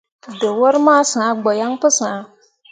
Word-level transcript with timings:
Dǝwor 0.39 0.75
ma 0.85 0.95
sãã 1.11 1.31
gbo 1.41 1.49
yaŋ 1.59 1.73
pu 1.81 1.87
sah. 1.97 2.19